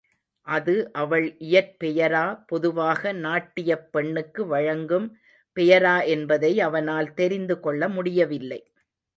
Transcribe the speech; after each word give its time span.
அது 0.47 0.73
அவள் 0.93 1.25
இயற் 1.39 1.75
பெயரா 1.79 2.23
பொதுவாக 2.45 3.11
நாட்டியப் 3.19 3.91
பெண்ணுக்கு 3.91 4.47
வழங்கும் 4.47 5.07
பெயரா 5.57 5.95
என்பதை 6.07 6.59
அவனால் 6.61 7.13
தெரிந்து 7.13 7.59
கொள்ள 7.59 7.89
முடியவில்லை. 7.89 8.61